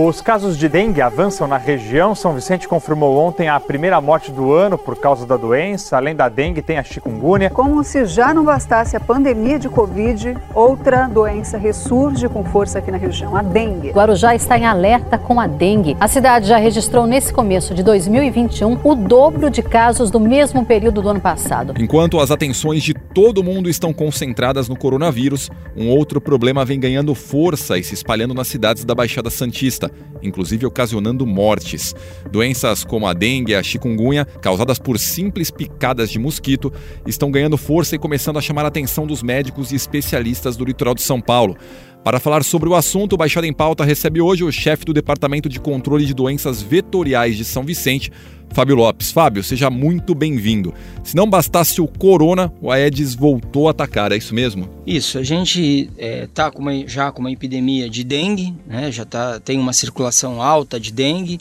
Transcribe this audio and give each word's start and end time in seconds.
Os 0.00 0.20
casos 0.20 0.56
de 0.56 0.68
dengue 0.68 1.02
avançam 1.02 1.48
na 1.48 1.56
região. 1.56 2.14
São 2.14 2.32
Vicente 2.32 2.68
confirmou 2.68 3.18
ontem 3.18 3.48
a 3.48 3.58
primeira 3.58 4.00
morte 4.00 4.30
do 4.30 4.52
ano 4.52 4.78
por 4.78 4.94
causa 4.94 5.26
da 5.26 5.36
doença. 5.36 5.96
Além 5.96 6.14
da 6.14 6.28
dengue, 6.28 6.62
tem 6.62 6.78
a 6.78 6.84
chikungunya. 6.84 7.50
Como 7.50 7.82
se 7.82 8.06
já 8.06 8.32
não 8.32 8.44
bastasse 8.44 8.96
a 8.96 9.00
pandemia 9.00 9.58
de 9.58 9.68
Covid, 9.68 10.36
outra 10.54 11.08
doença 11.08 11.58
ressurge 11.58 12.28
com 12.28 12.44
força 12.44 12.78
aqui 12.78 12.92
na 12.92 12.96
região, 12.96 13.34
a 13.34 13.42
dengue. 13.42 13.90
Guarujá 13.90 14.36
está 14.36 14.56
em 14.56 14.66
alerta 14.66 15.18
com 15.18 15.40
a 15.40 15.48
dengue. 15.48 15.96
A 15.98 16.06
cidade 16.06 16.46
já 16.46 16.58
registrou 16.58 17.04
nesse 17.04 17.32
começo 17.32 17.74
de 17.74 17.82
2021 17.82 18.78
o 18.84 18.94
dobro 18.94 19.50
de 19.50 19.64
casos 19.64 20.12
do 20.12 20.20
mesmo 20.20 20.64
período 20.64 21.02
do 21.02 21.08
ano 21.08 21.20
passado. 21.20 21.74
Enquanto 21.76 22.20
as 22.20 22.30
atenções 22.30 22.84
de 22.84 22.94
todo 23.14 23.42
mundo 23.42 23.68
estão 23.68 23.92
concentradas 23.92 24.68
no 24.68 24.76
coronavírus, 24.76 25.50
um 25.76 25.88
outro 25.88 26.20
problema 26.20 26.64
vem 26.64 26.78
ganhando 26.78 27.14
força 27.14 27.78
e 27.78 27.84
se 27.84 27.94
espalhando 27.94 28.34
nas 28.34 28.48
cidades 28.48 28.84
da 28.84 28.94
Baixada 28.94 29.30
Santista, 29.30 29.90
inclusive 30.22 30.66
ocasionando 30.66 31.26
mortes. 31.26 31.94
Doenças 32.30 32.84
como 32.84 33.06
a 33.06 33.12
dengue 33.12 33.52
e 33.52 33.54
a 33.54 33.62
chikungunya, 33.62 34.24
causadas 34.24 34.78
por 34.78 34.98
simples 34.98 35.50
picadas 35.50 36.10
de 36.10 36.18
mosquito, 36.18 36.72
estão 37.06 37.30
ganhando 37.30 37.56
força 37.56 37.94
e 37.94 37.98
começando 37.98 38.38
a 38.38 38.42
chamar 38.42 38.64
a 38.64 38.68
atenção 38.68 39.06
dos 39.06 39.22
médicos 39.22 39.72
e 39.72 39.76
especialistas 39.76 40.56
do 40.56 40.64
litoral 40.64 40.94
de 40.94 41.02
São 41.02 41.20
Paulo. 41.20 41.56
Para 42.04 42.20
falar 42.20 42.44
sobre 42.44 42.68
o 42.68 42.74
assunto, 42.74 43.14
o 43.14 43.16
Baixada 43.16 43.46
em 43.46 43.52
Pauta 43.52 43.84
recebe 43.84 44.20
hoje 44.20 44.44
o 44.44 44.52
chefe 44.52 44.84
do 44.84 44.94
Departamento 44.94 45.48
de 45.48 45.60
Controle 45.60 46.06
de 46.06 46.14
Doenças 46.14 46.62
Vetoriais 46.62 47.36
de 47.36 47.44
São 47.44 47.64
Vicente, 47.64 48.10
Fábio 48.50 48.76
Lopes. 48.76 49.10
Fábio, 49.10 49.42
seja 49.42 49.68
muito 49.68 50.14
bem-vindo. 50.14 50.72
Se 51.02 51.14
não 51.14 51.28
bastasse 51.28 51.80
o 51.80 51.88
corona, 51.88 52.52
o 52.62 52.70
Aedes 52.70 53.14
voltou 53.14 53.68
a 53.68 53.72
atacar, 53.72 54.12
é 54.12 54.16
isso 54.16 54.34
mesmo? 54.34 54.70
Isso, 54.86 55.18
a 55.18 55.22
gente 55.22 55.90
está 55.98 56.50
é, 56.56 56.86
já 56.86 57.12
com 57.12 57.20
uma 57.20 57.32
epidemia 57.32 57.90
de 57.90 58.04
dengue, 58.04 58.54
né? 58.66 58.90
já 58.90 59.04
tá, 59.04 59.40
tem 59.40 59.58
uma 59.58 59.72
circulação 59.72 60.40
alta 60.40 60.78
de 60.78 60.92
dengue, 60.92 61.38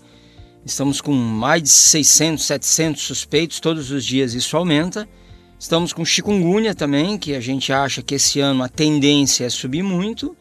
estamos 0.65 0.99
com 0.99 1.13
mais 1.13 1.63
de 1.63 1.69
600, 1.69 2.43
700 2.43 3.01
suspeitos, 3.03 3.59
todos 3.59 3.91
os 3.91 4.03
dias 4.03 4.33
isso 4.33 4.57
aumenta. 4.57 5.07
Estamos 5.59 5.91
com 5.91 6.05
chikungunya 6.05 6.75
também, 6.75 7.17
que 7.17 7.33
a 7.33 7.39
gente 7.39 7.73
acha 7.73 8.03
que 8.03 8.13
esse 8.13 8.39
ano 8.39 8.63
a 8.63 8.69
tendência 8.69 9.45
é 9.45 9.49
subir 9.49 9.81
muito. 9.81 10.35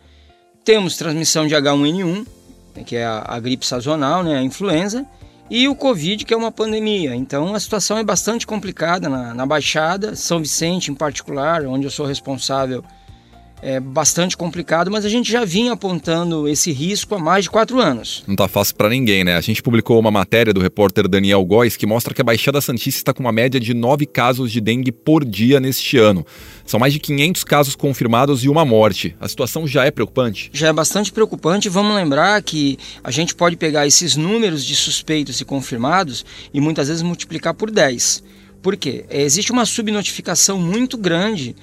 Temos 0.67 0.97
transmissão 0.97 1.47
de 1.47 1.55
H1N1, 1.55 2.27
que 2.85 2.97
é 2.97 3.05
a, 3.05 3.25
a 3.25 3.39
gripe 3.39 3.65
sazonal, 3.65 4.25
né, 4.25 4.37
a 4.37 4.43
influenza, 4.43 5.07
e 5.49 5.69
o 5.69 5.77
Covid, 5.77 6.25
que 6.25 6.35
é 6.35 6.37
uma 6.37 6.51
pandemia. 6.51 7.15
Então 7.15 7.55
a 7.55 7.61
situação 7.61 7.97
é 7.97 8.03
bastante 8.03 8.45
complicada 8.45 9.09
na, 9.09 9.33
na 9.33 9.47
Baixada, 9.47 10.17
São 10.17 10.41
Vicente 10.41 10.91
em 10.91 10.95
particular, 10.95 11.65
onde 11.67 11.87
eu 11.87 11.91
sou 11.91 12.05
responsável 12.05 12.83
é 13.63 13.81
bastante 13.81 14.37
complicado, 14.37 14.91
mas 14.91 15.05
a 15.05 15.09
gente 15.09 15.31
já 15.31 15.45
vinha 15.45 15.73
apontando 15.73 16.47
esse 16.49 16.73
risco 16.73 17.15
há 17.15 17.19
mais 17.19 17.45
de 17.45 17.51
quatro 17.51 17.81
anos. 17.81 18.23
Não 18.27 18.37
tá 18.37 18.47
fácil 18.47 18.75
para 18.77 18.89
ninguém, 18.89 19.25
né? 19.25 19.37
A 19.37 19.41
gente 19.41 19.63
publicou 19.63 19.99
uma 19.99 20.11
matéria 20.11 20.53
do 20.53 20.61
repórter 20.61 21.09
Daniel 21.09 21.45
Góes 21.45 21.77
que 21.77 21.87
mostra 21.87 22.13
que 22.13 22.21
a 22.21 22.25
Baixada 22.25 22.61
Santista 22.61 23.01
está 23.01 23.15
com 23.15 23.21
uma 23.21 23.33
média 23.33 23.59
de 23.59 23.73
nove 23.73 24.07
casos 24.07 24.53
de 24.53 24.61
dengue 24.61 24.93
por 24.93 25.25
dia 25.25 25.59
neste 25.59 25.97
ano. 25.97 26.25
São 26.65 26.79
mais 26.79 26.93
de 26.93 26.99
500 26.99 27.45
casos 27.45 27.75
confirmados 27.75 28.45
e 28.45 28.49
uma 28.49 28.65
morte. 28.65 29.17
A 29.21 29.29
situação 29.29 29.67
já 29.67 29.85
é 29.85 29.91
preocupante? 29.91 30.51
Já 30.53 30.69
é 30.69 30.73
bastante 30.73 31.11
preocupante. 31.11 31.69
Vamos 31.69 31.95
lembrar 31.95 32.43
que 32.43 32.79
a 33.03 33.11
gente 33.11 33.35
pode 33.35 33.57
pegar 33.57 33.87
esses 33.87 34.17
números 34.17 34.65
de 34.65 34.75
suspeitos 34.75 35.41
e 35.41 35.45
confirmados 35.45 36.25
e 36.53 36.61
muitas 36.61 36.89
vezes 36.89 37.03
multiplicar 37.03 37.55
por 37.55 37.71
10. 37.71 38.23
Por 38.61 38.77
quê? 38.77 39.05
Existe 39.09 39.53
uma 39.53 39.65
subnotificação 39.65 40.59
muito 40.59 40.97
grande 40.99 41.55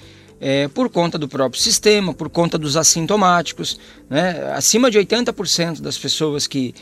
é, 0.46 0.68
por 0.68 0.90
conta 0.90 1.18
do 1.18 1.26
próprio 1.26 1.62
sistema, 1.62 2.14
por 2.14 2.30
conta 2.30 2.58
dos 2.58 2.76
assintomáticos. 2.76 3.80
Né? 4.10 4.52
Acima 4.54 4.92
de 4.92 5.00
80% 5.00 5.80
das 5.80 5.98
pessoas 5.98 6.46
que, 6.48 6.76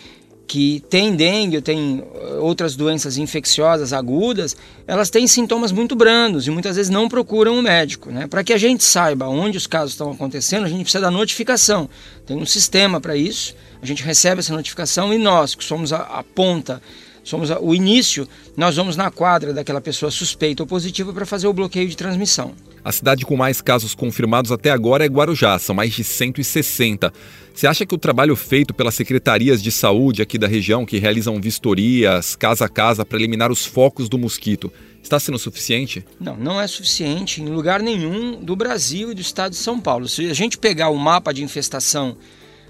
que 0.47 0.83
têm 0.89 1.15
dengue 1.15 1.57
ou 1.57 1.61
têm 1.61 2.03
outras 2.39 2.75
doenças 2.75 3.17
infecciosas 3.17 3.93
agudas, 3.93 4.57
elas 4.87 5.11
têm 5.11 5.27
sintomas 5.27 5.71
muito 5.71 5.95
brandos 5.95 6.47
e 6.47 6.49
muitas 6.49 6.75
vezes 6.75 6.89
não 6.89 7.07
procuram 7.07 7.53
um 7.53 7.61
médico. 7.61 8.09
Né? 8.09 8.25
Para 8.25 8.43
que 8.43 8.51
a 8.51 8.57
gente 8.57 8.83
saiba 8.83 9.27
onde 9.27 9.59
os 9.59 9.67
casos 9.67 9.91
estão 9.91 10.09
acontecendo, 10.09 10.65
a 10.65 10.67
gente 10.67 10.81
precisa 10.81 11.01
da 11.01 11.11
notificação. 11.11 11.87
Tem 12.25 12.35
um 12.35 12.47
sistema 12.47 12.99
para 12.99 13.15
isso, 13.15 13.53
a 13.79 13.85
gente 13.85 14.01
recebe 14.01 14.39
essa 14.39 14.53
notificação 14.53 15.13
e 15.13 15.19
nós, 15.19 15.53
que 15.53 15.63
somos 15.63 15.93
a, 15.93 15.99
a 15.99 16.23
ponta 16.23 16.81
somos 17.23 17.49
o 17.49 17.73
início, 17.75 18.27
nós 18.55 18.75
vamos 18.75 18.95
na 18.95 19.11
quadra 19.11 19.53
daquela 19.53 19.81
pessoa 19.81 20.11
suspeita 20.11 20.63
ou 20.63 20.67
positiva 20.67 21.13
para 21.13 21.25
fazer 21.25 21.47
o 21.47 21.53
bloqueio 21.53 21.87
de 21.87 21.97
transmissão. 21.97 22.53
A 22.83 22.91
cidade 22.91 23.25
com 23.25 23.37
mais 23.37 23.61
casos 23.61 23.93
confirmados 23.93 24.51
até 24.51 24.71
agora 24.71 25.05
é 25.05 25.07
Guarujá, 25.07 25.59
são 25.59 25.75
mais 25.75 25.93
de 25.93 26.03
160. 26.03 27.13
Você 27.53 27.67
acha 27.67 27.85
que 27.85 27.93
o 27.93 27.97
trabalho 27.97 28.35
feito 28.35 28.73
pelas 28.73 28.95
secretarias 28.95 29.61
de 29.61 29.71
saúde 29.71 30.21
aqui 30.21 30.37
da 30.37 30.47
região, 30.47 30.85
que 30.85 30.97
realizam 30.97 31.39
vistorias 31.39 32.35
casa 32.35 32.65
a 32.65 32.69
casa 32.69 33.05
para 33.05 33.19
eliminar 33.19 33.51
os 33.51 33.65
focos 33.65 34.09
do 34.09 34.17
mosquito, 34.17 34.71
está 35.03 35.19
sendo 35.19 35.37
suficiente? 35.37 36.03
Não, 36.19 36.35
não 36.35 36.59
é 36.59 36.65
suficiente 36.65 37.41
em 37.41 37.49
lugar 37.49 37.81
nenhum 37.81 38.43
do 38.43 38.55
Brasil 38.55 39.11
e 39.11 39.15
do 39.15 39.21
estado 39.21 39.51
de 39.51 39.57
São 39.57 39.79
Paulo. 39.79 40.07
Se 40.07 40.29
a 40.29 40.33
gente 40.33 40.57
pegar 40.57 40.89
o 40.89 40.97
mapa 40.97 41.31
de 41.31 41.43
infestação 41.43 42.17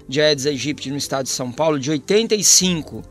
de 0.06 0.20
Aedes 0.20 0.46
aegypti 0.46 0.90
no 0.90 0.96
estado 0.96 1.24
de 1.24 1.30
São 1.30 1.50
Paulo, 1.50 1.78
de 1.78 1.90
85 1.90 3.02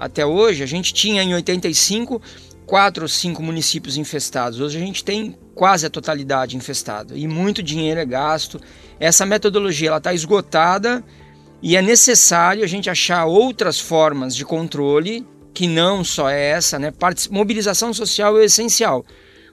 até 0.00 0.24
hoje, 0.24 0.62
a 0.62 0.66
gente 0.66 0.94
tinha 0.94 1.22
em 1.22 1.34
85 1.34 2.22
quatro 2.64 3.02
ou 3.02 3.08
cinco 3.08 3.42
municípios 3.42 3.98
infestados. 3.98 4.58
Hoje 4.58 4.78
a 4.78 4.80
gente 4.80 5.04
tem 5.04 5.36
quase 5.54 5.84
a 5.84 5.90
totalidade 5.90 6.56
infestada 6.56 7.18
e 7.18 7.28
muito 7.28 7.62
dinheiro 7.62 8.00
é 8.00 8.06
gasto. 8.06 8.58
Essa 8.98 9.26
metodologia 9.26 9.94
está 9.94 10.14
esgotada 10.14 11.04
e 11.60 11.76
é 11.76 11.82
necessário 11.82 12.64
a 12.64 12.66
gente 12.66 12.88
achar 12.88 13.26
outras 13.26 13.78
formas 13.78 14.34
de 14.34 14.42
controle 14.42 15.26
que 15.52 15.66
não 15.66 16.02
só 16.02 16.30
é 16.30 16.50
essa, 16.50 16.78
né? 16.78 16.90
Mobilização 17.30 17.92
social 17.92 18.38
é 18.38 18.44
essencial, 18.44 19.04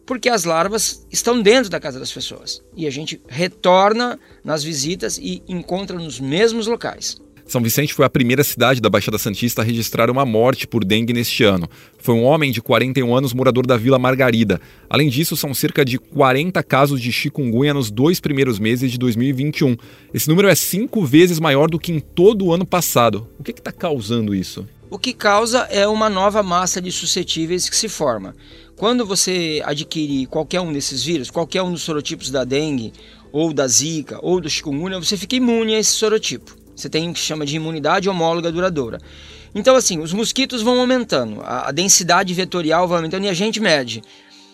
porque 0.06 0.30
as 0.30 0.46
larvas 0.46 1.06
estão 1.12 1.42
dentro 1.42 1.70
da 1.70 1.80
casa 1.80 2.00
das 2.00 2.12
pessoas 2.14 2.62
e 2.74 2.88
a 2.88 2.90
gente 2.90 3.22
retorna 3.28 4.18
nas 4.46 4.64
visitas 4.64 5.18
e 5.18 5.44
encontra 5.46 5.98
nos 5.98 6.22
mesmos 6.22 6.68
locais. 6.68 7.18
São 7.48 7.62
Vicente 7.62 7.94
foi 7.94 8.06
a 8.06 8.10
primeira 8.10 8.44
cidade 8.44 8.82
da 8.82 8.90
Baixada 8.90 9.18
Santista 9.18 9.62
a 9.62 9.66
registrar 9.66 10.10
uma 10.10 10.26
morte 10.26 10.68
por 10.68 10.84
dengue 10.84 11.14
neste 11.14 11.46
ano. 11.46 11.70
Foi 11.98 12.14
um 12.14 12.26
homem 12.26 12.52
de 12.52 12.62
41 12.62 13.16
anos, 13.16 13.34
morador 13.34 13.66
da 13.66 13.78
Vila 13.78 13.98
Margarida. 13.98 14.60
Além 14.90 15.08
disso, 15.08 15.38
são 15.38 15.54
cerca 15.54 15.86
de 15.86 15.98
40 15.98 16.62
casos 16.62 17.02
de 17.02 17.10
chikungunya 17.10 17.74
nos 17.74 17.90
dois 17.90 18.20
primeiros 18.20 18.60
meses 18.60 18.92
de 18.92 18.98
2021. 18.98 19.78
Esse 20.14 20.28
número 20.28 20.50
é 20.50 20.56
cinco 20.56 21.06
vezes 21.06 21.40
maior 21.40 21.70
do 21.70 21.80
que 21.80 21.94
em 21.94 22.02
todo 22.02 22.46
o 22.46 22.54
ano 22.54 22.66
passado. 22.66 23.26
O 23.40 23.44
que 23.44 23.52
está 23.52 23.72
causando 23.72 24.36
isso? 24.36 24.68
O 24.90 25.00
que 25.00 25.14
causa 25.14 25.60
é 25.70 25.88
uma 25.88 26.10
nova 26.10 26.44
massa 26.44 26.82
de 26.82 26.92
suscetíveis 26.92 27.70
que 27.70 27.78
se 27.78 27.88
forma. 27.88 28.36
Quando 28.76 29.06
você 29.06 29.62
adquire 29.64 30.26
qualquer 30.26 30.60
um 30.60 30.74
desses 30.74 31.02
vírus, 31.02 31.32
qualquer 31.32 31.62
um 31.62 31.72
dos 31.72 31.82
sorotipos 31.82 32.30
da 32.30 32.44
dengue, 32.44 32.92
ou 33.32 33.54
da 33.54 33.68
zika, 33.68 34.20
ou 34.22 34.42
do 34.42 34.50
chikungunya, 34.50 35.00
você 35.00 35.16
fica 35.16 35.38
imune 35.38 35.76
a 35.76 35.80
esse 35.80 35.92
sorotipo. 35.92 36.67
Você 36.78 36.90
tem 36.90 37.10
o 37.10 37.14
que 37.14 37.20
chama 37.20 37.46
de 37.46 37.56
imunidade 37.56 38.08
homóloga 38.08 38.52
duradoura. 38.52 39.00
Então, 39.54 39.76
assim, 39.76 40.00
os 40.00 40.14
mosquitos 40.14 40.62
vão 40.62 40.80
aumentando, 40.80 41.42
a, 41.42 41.70
a 41.70 41.72
densidade 41.72 42.34
vetorial 42.34 42.88
vai 42.88 42.98
aumentando 42.98 43.26
e 43.26 43.30
a 43.30 43.34
gente 43.34 43.60
mede. 43.60 44.04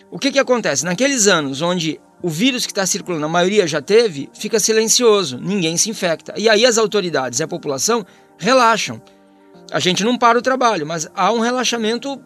O 0.10 0.18
que, 0.18 0.32
que 0.32 0.40
acontece? 0.40 0.86
Naqueles 0.86 1.28
anos 1.28 1.62
onde 1.62 2.00
o 2.22 2.30
vírus 2.30 2.66
que 2.66 2.72
está 2.72 2.86
circulando, 2.86 3.26
a 3.26 3.30
maioria 3.30 3.68
já 3.68 3.82
teve, 3.82 4.30
fica 4.34 4.60
silencioso, 4.60 5.38
ninguém 5.38 5.76
se 5.76 5.90
infecta. 5.90 6.34
E 6.38 6.48
aí 6.48 6.66
as 6.66 6.78
autoridades 6.78 7.40
e 7.40 7.44
a 7.44 7.48
população 7.48 8.06
relaxam. 8.38 9.02
A 9.72 9.80
gente 9.80 10.04
não 10.04 10.18
para 10.18 10.40
o 10.40 10.42
trabalho, 10.42 10.86
mas 10.86 11.10
há 11.14 11.32
um 11.34 11.40
relaxamento 11.40 12.22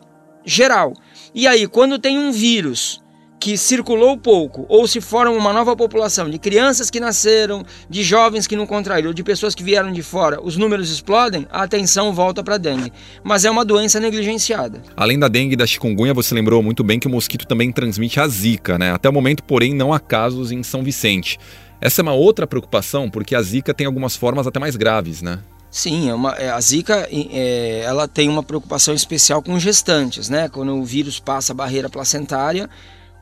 geral. 0.46 0.94
E 1.34 1.48
aí, 1.48 1.68
quando 1.68 1.98
tem 1.98 2.20
um 2.20 2.32
vírus 2.32 3.02
que 3.40 3.58
circulou 3.58 4.18
pouco, 4.18 4.66
ou 4.68 4.88
se 4.88 5.00
forma 5.00 5.32
uma 5.32 5.54
nova 5.54 5.76
população 5.76 6.30
de 6.30 6.40
crianças 6.40 6.90
que 6.90 7.00
nasceram, 7.00 7.64
de 7.90 8.04
jovens 8.04 8.48
que 8.48 8.56
não 8.56 8.66
contraíram, 8.66 9.14
de 9.14 9.24
pessoas 9.24 9.54
que 9.54 9.64
vieram 9.64 9.92
de 9.92 10.02
fora, 10.02 10.42
os 10.42 10.58
números 10.58 10.90
explodem, 10.90 11.46
a 11.52 11.64
atenção 11.64 12.14
volta 12.14 12.44
para 12.44 12.56
a 12.56 12.58
dengue. 12.58 12.92
Mas 13.24 13.46
é 13.46 13.52
uma 13.52 13.64
doença 13.64 14.00
negligenciada. 14.00 14.82
Além 14.96 15.20
da 15.20 15.28
dengue 15.28 15.54
e 15.54 15.58
da 15.58 15.68
chikungunya, 15.68 16.14
você 16.14 16.34
lembrou 16.34 16.64
muito 16.64 16.84
bem 16.84 17.00
que 17.00 17.08
o 17.08 17.12
mosquito 17.12 17.46
também 17.46 17.72
transmite 17.72 18.20
a 18.20 18.28
zika, 18.28 18.78
né? 18.78 18.92
Até 18.92 19.08
o 19.08 19.14
momento, 19.14 19.44
porém, 19.44 19.74
não 19.74 19.94
há 19.94 20.00
casos 20.00 20.52
em 20.52 20.64
São 20.64 20.84
Vicente. 20.84 21.38
Essa 21.80 22.02
é 22.02 22.04
uma 22.04 22.14
outra 22.14 22.48
preocupação, 22.48 23.10
porque 23.10 23.36
a 23.36 23.42
zika 23.42 23.74
tem 23.74 23.86
algumas 23.86 24.16
formas 24.16 24.48
até 24.48 24.60
mais 24.60 24.76
graves, 24.76 25.22
né? 25.22 25.40
Sim, 25.70 26.10
é 26.10 26.14
uma, 26.14 26.32
é, 26.32 26.50
a 26.50 26.60
Zika 26.62 27.08
é, 27.12 27.82
ela 27.86 28.08
tem 28.08 28.30
uma 28.30 28.42
preocupação 28.42 28.96
especial 28.96 29.44
com 29.44 29.60
gestantes, 29.60 30.30
né? 30.30 30.48
Quando 30.48 30.74
o 30.74 30.84
vírus 30.84 31.20
passa 31.20 31.52
a 31.52 31.56
barreira 31.56 31.90
placentária, 31.90 32.70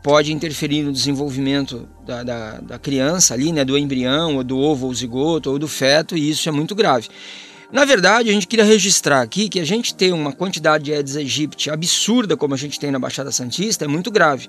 pode 0.06 0.32
interferir 0.32 0.84
no 0.84 0.92
desenvolvimento 0.92 1.90
da, 2.06 2.22
da, 2.22 2.52
da, 2.60 2.78
criança 2.78 3.34
ali, 3.34 3.52
né, 3.52 3.66
do 3.66 3.76
embrião, 3.76 4.36
ou 4.36 4.44
do 4.44 4.56
ovo 4.56 4.86
ou 4.86 4.94
zigoto, 4.94 5.50
ou 5.50 5.58
do 5.58 5.68
feto, 5.68 6.16
e 6.16 6.30
isso 6.30 6.48
é 6.48 6.52
muito 6.52 6.76
grave. 6.76 7.08
Na 7.72 7.86
verdade, 7.86 8.30
a 8.30 8.32
gente 8.32 8.46
queria 8.46 8.64
registrar 8.64 9.22
aqui 9.22 9.50
que 9.50 9.60
a 9.60 9.66
gente 9.66 9.96
ter 9.96 10.14
uma 10.14 10.32
quantidade 10.32 10.84
de 10.84 10.94
Aedes 10.94 11.16
aegypti 11.16 11.72
absurda 11.72 12.38
como 12.38 12.54
a 12.54 12.58
gente 12.58 12.80
tem 12.80 12.92
na 12.92 13.00
Baixada 13.00 13.32
Santista 13.32 13.86
é 13.86 13.88
muito 13.88 14.12
grave. 14.12 14.48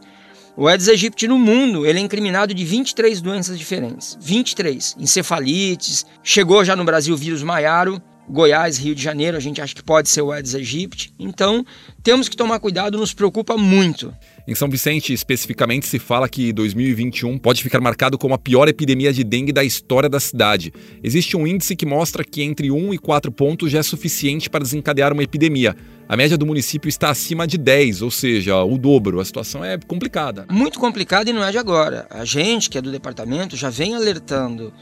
O 0.59 0.69
Aedes 0.69 0.91
aegypti 0.91 1.27
no 1.27 1.39
mundo, 1.39 1.87
ele 1.87 2.01
é 2.01 2.03
incriminado 2.03 2.53
de 2.53 2.63
23 2.63 3.23
doenças 3.23 3.59
diferentes. 3.59 4.19
23. 4.21 4.95
Encefalites, 4.99 6.05
chegou 6.23 6.67
já 6.67 6.77
no 6.77 6.85
Brasil 6.85 7.15
o 7.15 7.19
vírus 7.19 7.43
Maiaro, 7.43 7.99
Goiás, 8.29 8.77
Rio 8.79 8.95
de 8.95 9.03
Janeiro, 9.03 9.37
a 9.37 9.41
gente 9.41 9.61
acha 9.61 9.75
que 9.75 9.83
pode 9.83 10.09
ser 10.09 10.23
o 10.23 10.33
Aedes 10.33 10.55
aegypti. 10.55 11.13
Então, 11.19 11.65
temos 12.03 12.29
que 12.29 12.37
tomar 12.37 12.59
cuidado, 12.59 12.99
nos 12.99 13.15
preocupa 13.15 13.57
muito. 13.57 14.13
Em 14.49 14.55
São 14.55 14.69
Vicente, 14.69 15.13
especificamente, 15.13 15.87
se 15.87 15.99
fala 15.99 16.29
que 16.29 16.53
2021 16.53 17.39
pode 17.39 17.63
ficar 17.63 17.81
marcado 17.81 18.19
como 18.19 18.35
a 18.35 18.39
pior 18.39 18.69
epidemia 18.69 19.13
de 19.13 19.25
dengue 19.25 19.53
da 19.53 19.65
história 19.65 20.09
da 20.09 20.21
cidade. 20.21 20.73
Existe 21.03 21.37
um 21.37 21.47
índice 21.47 21.77
que 21.77 21.87
mostra 21.87 22.25
que 22.25 22.43
entre 22.43 22.71
1 22.71 22.95
e 22.95 22.99
4 22.99 23.31
pontos 23.31 23.71
já 23.71 23.79
é 23.79 23.83
suficiente 23.83 24.51
para 24.51 24.63
desencadear 24.63 25.13
uma 25.13 25.23
epidemia. 25.23 25.77
A 26.09 26.17
média 26.17 26.39
do 26.39 26.47
município 26.47 26.89
está 26.89 27.11
acima 27.11 27.47
de 27.47 27.59
10, 27.59 28.03
ou 28.03 28.11
seja, 28.11 28.63
o 28.63 28.79
dobro. 28.79 29.19
A 29.19 29.25
situação 29.25 29.65
é 29.65 29.77
complicada. 29.77 30.47
Muito 30.49 30.79
complicada 30.79 31.29
e 31.29 31.33
não 31.33 31.43
é 31.43 31.51
de 31.51 31.59
agora. 31.59 32.07
A 32.11 32.25
gente, 32.25 32.71
que 32.71 32.79
é 32.79 32.83
do 32.83 32.93
departamento, 32.93 33.57
já 33.57 33.71
vem 33.71 33.95
alertando 33.95 34.73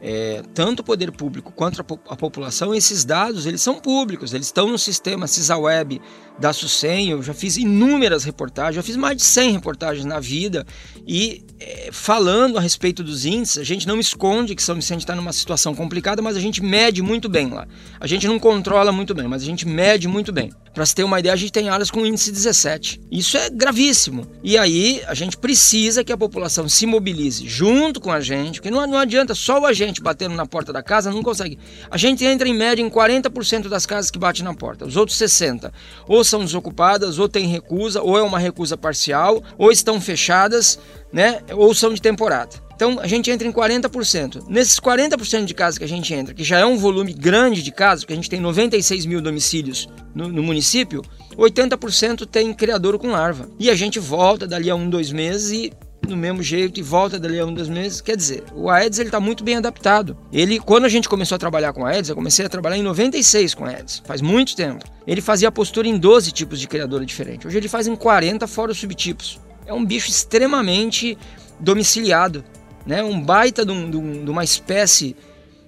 é, 0.00 0.42
tanto 0.54 0.80
o 0.80 0.84
poder 0.84 1.10
público 1.10 1.52
quanto 1.52 1.80
a, 1.80 2.12
a, 2.12 2.16
população, 2.16 2.74
esses 2.74 3.04
dados 3.04 3.46
eles 3.46 3.60
são 3.60 3.80
públicos, 3.80 4.32
eles 4.32 4.46
estão 4.46 4.68
no 4.68 4.78
sistema 4.78 5.26
CISAWeb 5.26 6.00
da 6.38 6.52
SUSEM, 6.52 7.10
eu 7.10 7.22
já 7.22 7.34
fiz 7.34 7.56
inúmeras 7.56 8.22
reportagens, 8.22 8.76
já 8.76 8.82
fiz 8.82 8.96
mais 8.96 9.16
de 9.16 9.24
100 9.24 9.52
reportagens 9.52 10.04
na 10.04 10.20
vida 10.20 10.64
e 11.06 11.44
é, 11.58 11.88
falando 11.90 12.56
a 12.56 12.60
respeito 12.60 13.02
dos 13.02 13.24
índices, 13.24 13.58
a 13.58 13.64
gente 13.64 13.88
não 13.88 13.98
esconde 13.98 14.54
que 14.54 14.62
São 14.62 14.76
Vicente 14.76 15.00
está 15.00 15.16
numa 15.16 15.32
situação 15.32 15.74
complicada, 15.74 16.22
mas 16.22 16.36
a 16.36 16.40
gente 16.40 16.62
mede 16.62 17.02
muito 17.02 17.28
bem 17.28 17.50
lá. 17.50 17.66
A 17.98 18.06
gente 18.06 18.28
não 18.28 18.38
controla 18.38 18.92
muito 18.92 19.14
bem, 19.14 19.26
mas 19.26 19.42
a 19.42 19.46
gente 19.46 19.66
mede 19.66 20.06
muito 20.06 20.32
bem. 20.32 20.50
Para 20.72 20.86
se 20.86 20.94
ter 20.94 21.04
uma 21.04 21.18
ideia, 21.18 21.32
a 21.32 21.36
gente 21.36 21.52
tem 21.52 21.68
áreas 21.68 21.90
com 21.90 22.04
índice 22.04 22.30
17. 22.30 23.00
Isso 23.10 23.36
é 23.36 23.50
gravíssimo. 23.50 24.26
E 24.42 24.56
aí 24.56 25.02
a 25.06 25.14
gente 25.14 25.36
precisa 25.36 26.04
que 26.04 26.12
a 26.12 26.16
população 26.16 26.68
se 26.68 26.86
mobilize 26.86 27.46
junto 27.46 28.00
com 28.00 28.12
a 28.12 28.20
gente, 28.20 28.60
porque 28.60 28.70
não, 28.70 28.86
não 28.86 28.98
adianta 28.98 29.34
só 29.34 29.60
o 29.60 29.66
agente 29.66 30.00
batendo 30.00 30.34
na 30.34 30.46
porta 30.46 30.72
da 30.72 30.82
casa, 30.82 31.10
não 31.10 31.22
consegue. 31.22 31.58
A 31.90 31.96
gente 31.96 32.24
entra 32.24 32.48
em 32.48 32.54
média 32.54 32.82
em 32.82 32.90
40% 32.90 33.68
das 33.68 33.86
casas 33.86 34.10
que 34.10 34.18
batem 34.18 34.44
na 34.44 34.54
porta, 34.54 34.86
os 34.86 34.96
outros 34.96 35.18
60% 35.18 35.70
ou 36.06 36.24
são 36.24 36.44
desocupadas, 36.44 37.18
ou 37.18 37.28
tem 37.28 37.46
recusa, 37.46 38.02
ou 38.02 38.18
é 38.18 38.22
uma 38.22 38.38
recusa 38.38 38.76
parcial, 38.76 39.42
ou 39.56 39.70
estão 39.70 40.00
fechadas, 40.00 40.78
né? 41.12 41.40
Ou 41.52 41.74
são 41.74 41.92
de 41.92 42.00
temporada. 42.00 42.67
Então 42.78 43.00
a 43.00 43.08
gente 43.08 43.28
entra 43.28 43.44
em 43.44 43.50
40%. 43.50 44.44
Nesses 44.48 44.78
40% 44.78 45.46
de 45.46 45.52
casas 45.52 45.78
que 45.78 45.84
a 45.84 45.88
gente 45.88 46.14
entra, 46.14 46.32
que 46.32 46.44
já 46.44 46.60
é 46.60 46.64
um 46.64 46.78
volume 46.78 47.12
grande 47.12 47.60
de 47.60 47.72
casas, 47.72 48.04
porque 48.04 48.12
a 48.12 48.16
gente 48.16 48.30
tem 48.30 48.38
96 48.38 49.04
mil 49.04 49.20
domicílios 49.20 49.88
no, 50.14 50.28
no 50.28 50.44
município, 50.44 51.02
80% 51.36 52.24
tem 52.24 52.54
criador 52.54 52.96
com 52.96 53.08
larva. 53.08 53.48
E 53.58 53.68
a 53.68 53.74
gente 53.74 53.98
volta 53.98 54.46
dali 54.46 54.70
a 54.70 54.76
um, 54.76 54.88
dois 54.88 55.10
meses 55.10 55.50
e 55.50 55.72
do 56.06 56.16
mesmo 56.16 56.40
jeito 56.40 56.78
e 56.78 56.82
volta 56.84 57.18
dali 57.18 57.40
a 57.40 57.44
um, 57.44 57.52
dois 57.52 57.68
meses. 57.68 58.00
Quer 58.00 58.16
dizer, 58.16 58.44
o 58.54 58.70
Aedes 58.70 59.00
ele 59.00 59.08
está 59.08 59.18
muito 59.18 59.42
bem 59.42 59.56
adaptado. 59.56 60.16
Ele, 60.32 60.60
quando 60.60 60.84
a 60.84 60.88
gente 60.88 61.08
começou 61.08 61.34
a 61.34 61.38
trabalhar 61.38 61.72
com 61.72 61.84
Aedes, 61.84 62.10
eu 62.10 62.14
comecei 62.14 62.46
a 62.46 62.48
trabalhar 62.48 62.76
em 62.76 62.82
96 62.84 63.54
com 63.54 63.64
Aedes, 63.64 64.04
faz 64.06 64.22
muito 64.22 64.54
tempo. 64.54 64.84
Ele 65.04 65.20
fazia 65.20 65.50
postura 65.50 65.88
em 65.88 65.98
12 65.98 66.30
tipos 66.30 66.60
de 66.60 66.68
criadora 66.68 67.04
diferente. 67.04 67.44
Hoje 67.44 67.56
ele 67.56 67.68
faz 67.68 67.88
em 67.88 67.96
40 67.96 68.46
fora 68.46 68.70
os 68.70 68.78
subtipos. 68.78 69.40
É 69.66 69.74
um 69.74 69.84
bicho 69.84 70.08
extremamente 70.08 71.18
domiciliado 71.58 72.44
né? 72.88 73.04
Um 73.04 73.20
baita 73.20 73.66
de, 73.66 73.70
um, 73.70 73.90
de, 73.90 73.96
um, 73.98 74.30
uma 74.30 74.42
espécie 74.42 75.14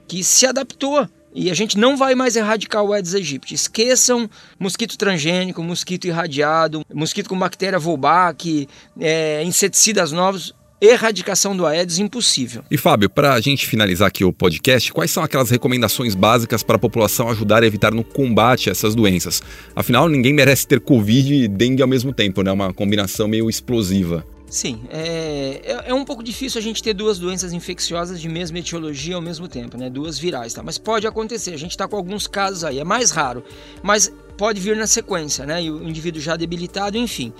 que 0.09 0.25
se 0.25 0.47
adaptou 0.47 1.07
e 1.33 1.51
a 1.51 1.55
gente 1.55 1.79
não 1.79 1.97
vai 1.97 2.15
mais 2.15 2.35
erradicar 2.35 2.83
o 2.83 2.93
Aedes 2.93 3.15
aegypti. 3.15 3.55
Esqueçam 3.55 4.29
mosquito 4.59 4.97
transgênico, 4.99 5.63
mosquito 5.63 6.07
irradiado, 6.07 6.85
mosquito 6.93 7.29
com 7.29 7.39
bactéria 7.39 7.79
Wolbach, 7.79 8.67
é, 8.99 9.45
inseticidas 9.45 10.11
novos. 10.11 10.59
Erradicação 10.83 11.55
do 11.55 11.67
Aedes 11.67 11.99
impossível. 11.99 12.65
E 12.71 12.79
Fábio, 12.79 13.11
para 13.11 13.35
a 13.35 13.41
gente 13.41 13.67
finalizar 13.67 14.09
aqui 14.09 14.25
o 14.25 14.33
podcast, 14.33 14.91
quais 14.91 15.11
são 15.11 15.23
aquelas 15.23 15.51
recomendações 15.51 16.15
básicas 16.15 16.63
para 16.63 16.77
a 16.77 16.79
população 16.79 17.29
ajudar 17.29 17.63
a 17.63 17.67
evitar 17.67 17.93
no 17.93 18.03
combate 18.03 18.71
a 18.71 18.73
essas 18.73 18.95
doenças? 18.95 19.43
Afinal, 19.77 20.09
ninguém 20.09 20.33
merece 20.33 20.67
ter 20.67 20.81
Covid 20.81 21.35
e 21.35 21.47
dengue 21.49 21.83
ao 21.83 21.89
mesmo 21.89 22.15
tempo, 22.15 22.41
né? 22.41 22.51
Uma 22.51 22.73
combinação 22.73 23.29
meio 23.29 23.51
explosiva. 23.51 24.25
Sim, 24.50 24.82
é, 24.91 25.61
é, 25.64 25.91
é, 25.91 25.94
um 25.94 26.05
pouco 26.05 26.25
difícil 26.25 26.58
a 26.58 26.62
gente 26.62 26.82
ter 26.82 26.93
duas 26.93 27.20
doenças 27.20 27.52
infecciosas 27.52 28.20
de 28.20 28.29
mesma 28.29 28.58
etiologia 28.58 29.14
ao 29.14 29.23
mesmo 29.23 29.47
tempo, 29.47 29.79
né? 29.79 29.88
Duas 29.88 30.19
virais, 30.19 30.52
tá? 30.52 30.61
Mas 30.61 30.76
pode 30.76 31.06
acontecer, 31.06 31.55
a 31.55 31.56
gente 31.56 31.70
está 31.70 31.87
com 31.87 31.94
alguns 31.94 32.26
casos 32.26 32.64
aí, 32.64 32.81
é 32.81 32.85
mais 32.85 33.12
raro, 33.12 33.44
mas 33.81 34.12
pode 34.37 34.61
vir 34.61 34.76
na 34.76 34.88
sequência, 34.88 35.47
né? 35.47 35.62
E 35.62 35.70
o 35.70 35.88
indivíduo 35.88 36.20
já 36.20 36.35
debilitado, 36.35 36.99
enfim. 36.99 37.32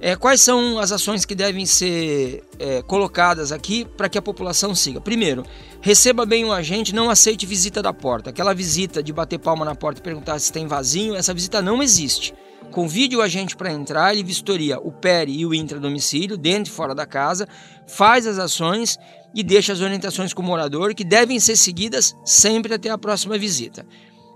É, 0.00 0.14
quais 0.14 0.40
são 0.40 0.78
as 0.78 0.92
ações 0.92 1.24
que 1.24 1.34
devem 1.34 1.66
ser 1.66 2.44
é, 2.60 2.80
colocadas 2.82 3.50
aqui 3.50 3.84
para 3.84 4.08
que 4.08 4.16
a 4.16 4.22
população 4.22 4.72
siga? 4.72 5.00
Primeiro, 5.00 5.44
receba 5.80 6.24
bem 6.24 6.44
o 6.44 6.52
agente, 6.52 6.94
não 6.94 7.10
aceite 7.10 7.44
visita 7.44 7.82
da 7.82 7.92
porta. 7.92 8.30
Aquela 8.30 8.54
visita 8.54 9.02
de 9.02 9.12
bater 9.12 9.38
palma 9.38 9.64
na 9.64 9.74
porta 9.74 10.00
e 10.00 10.02
perguntar 10.02 10.38
se 10.38 10.52
tem 10.52 10.68
vasinho, 10.68 11.16
essa 11.16 11.34
visita 11.34 11.60
não 11.60 11.82
existe. 11.82 12.32
Convide 12.72 13.14
o 13.14 13.20
agente 13.20 13.54
para 13.54 13.70
entrar, 13.70 14.12
ele 14.12 14.24
vistoria 14.24 14.80
o 14.80 14.90
peri 14.90 15.38
e 15.38 15.46
o 15.46 15.52
intradomicílio, 15.52 16.38
dentro 16.38 16.72
e 16.72 16.74
fora 16.74 16.94
da 16.94 17.04
casa, 17.04 17.46
faz 17.86 18.26
as 18.26 18.38
ações 18.38 18.98
e 19.34 19.42
deixa 19.42 19.74
as 19.74 19.82
orientações 19.82 20.32
com 20.32 20.40
o 20.40 20.44
morador, 20.44 20.94
que 20.94 21.04
devem 21.04 21.38
ser 21.38 21.56
seguidas 21.56 22.16
sempre 22.24 22.72
até 22.72 22.88
a 22.88 22.96
próxima 22.96 23.36
visita. 23.36 23.86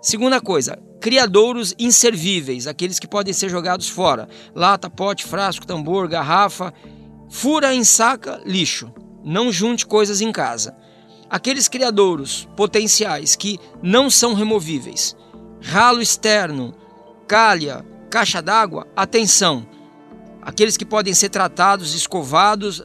Segunda 0.03 0.39
coisa, 0.39 0.79
criadouros 1.01 1.75
inservíveis, 1.79 2.67
aqueles 2.67 2.99
que 2.99 3.09
podem 3.09 3.33
ser 3.33 3.49
jogados 3.49 3.89
fora. 3.89 4.29
Lata, 4.55 4.91
pote, 4.91 5.25
frasco, 5.25 5.67
tambor, 5.67 6.07
garrafa. 6.07 6.75
Fura, 7.31 7.75
ensaca, 7.75 8.41
lixo. 8.45 8.93
Não 9.25 9.51
junte 9.51 9.87
coisas 9.87 10.21
em 10.21 10.31
casa. 10.31 10.77
Aqueles 11.29 11.69
criadouros 11.69 12.47
potenciais 12.55 13.35
que 13.35 13.59
não 13.83 14.11
são 14.11 14.35
removíveis. 14.35 15.17
Ralo 15.61 16.03
externo, 16.03 16.75
calha, 17.27 17.85
Caixa 18.11 18.41
d'água, 18.41 18.87
atenção. 18.95 19.67
Aqueles 20.43 20.77
que 20.77 20.85
podem 20.85 21.13
ser 21.13 21.29
tratados, 21.29 21.95
escovados, 21.95 22.83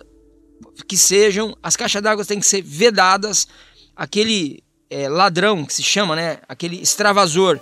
que 0.87 0.97
sejam, 0.97 1.55
as 1.61 1.75
caixas 1.75 2.01
d'água 2.01 2.25
têm 2.25 2.39
que 2.39 2.45
ser 2.45 2.61
vedadas. 2.61 3.47
Aquele 3.95 4.63
é, 4.89 5.07
ladrão 5.07 5.65
que 5.65 5.73
se 5.73 5.83
chama, 5.83 6.15
né? 6.15 6.39
Aquele 6.47 6.81
extravasor 6.81 7.59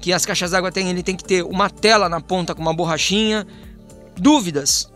que 0.00 0.12
as 0.12 0.24
caixas 0.24 0.50
d'água 0.50 0.70
têm, 0.70 0.90
ele 0.90 1.02
tem 1.02 1.16
que 1.16 1.24
ter 1.24 1.42
uma 1.42 1.68
tela 1.70 2.08
na 2.08 2.20
ponta 2.20 2.54
com 2.54 2.62
uma 2.62 2.74
borrachinha. 2.74 3.46
Dúvidas? 4.16 4.90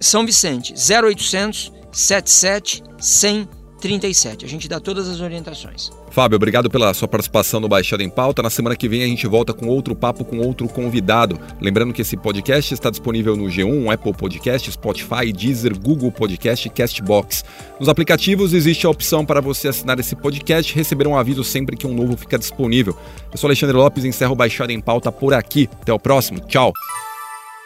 São 0.00 0.24
Vicente, 0.24 0.74
0800 0.74 1.72
77 1.92 2.82
100 2.98 3.48
37. 3.80 4.44
A 4.44 4.48
gente 4.48 4.68
dá 4.68 4.80
todas 4.80 5.08
as 5.08 5.20
orientações. 5.20 5.90
Fábio, 6.10 6.36
obrigado 6.36 6.70
pela 6.70 6.92
sua 6.94 7.06
participação 7.06 7.60
no 7.60 7.68
Baixada 7.68 8.02
em 8.02 8.08
Pauta. 8.08 8.42
Na 8.42 8.50
semana 8.50 8.76
que 8.76 8.88
vem 8.88 9.02
a 9.02 9.06
gente 9.06 9.26
volta 9.26 9.52
com 9.52 9.66
outro 9.66 9.94
papo 9.94 10.24
com 10.24 10.38
outro 10.38 10.68
convidado. 10.68 11.38
Lembrando 11.60 11.92
que 11.92 12.02
esse 12.02 12.16
podcast 12.16 12.72
está 12.72 12.90
disponível 12.90 13.36
no 13.36 13.44
G1, 13.44 13.92
Apple 13.92 14.14
Podcast, 14.14 14.70
Spotify, 14.72 15.32
Deezer, 15.32 15.78
Google 15.78 16.10
Podcast 16.10 16.66
e 16.66 16.70
Castbox. 16.70 17.44
Nos 17.78 17.88
aplicativos 17.88 18.52
existe 18.52 18.86
a 18.86 18.90
opção 18.90 19.24
para 19.24 19.40
você 19.40 19.68
assinar 19.68 19.98
esse 20.00 20.16
podcast 20.16 20.72
e 20.72 20.76
receber 20.76 21.06
um 21.06 21.16
aviso 21.16 21.44
sempre 21.44 21.76
que 21.76 21.86
um 21.86 21.94
novo 21.94 22.16
fica 22.16 22.38
disponível. 22.38 22.96
Eu 23.30 23.38
sou 23.38 23.48
Alexandre 23.48 23.76
Lopes 23.76 24.04
e 24.04 24.08
encerro 24.08 24.32
o 24.32 24.36
Baixada 24.36 24.72
em 24.72 24.80
Pauta 24.80 25.12
por 25.12 25.34
aqui. 25.34 25.68
Até 25.80 25.92
o 25.92 25.98
próximo. 25.98 26.40
Tchau. 26.40 26.72